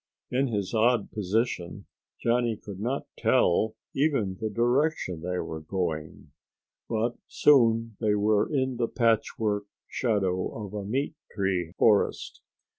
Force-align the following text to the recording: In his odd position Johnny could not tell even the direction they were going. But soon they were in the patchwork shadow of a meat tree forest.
In 0.31 0.47
his 0.47 0.73
odd 0.73 1.11
position 1.11 1.85
Johnny 2.19 2.57
could 2.57 2.79
not 2.79 3.05
tell 3.15 3.75
even 3.93 4.35
the 4.41 4.49
direction 4.49 5.21
they 5.21 5.37
were 5.37 5.59
going. 5.59 6.31
But 6.89 7.17
soon 7.27 7.97
they 7.99 8.15
were 8.15 8.51
in 8.51 8.77
the 8.77 8.87
patchwork 8.87 9.65
shadow 9.87 10.57
of 10.65 10.73
a 10.73 10.83
meat 10.85 11.13
tree 11.31 11.73
forest. 11.77 12.41